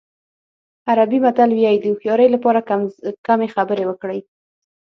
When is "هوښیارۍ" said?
1.91-2.27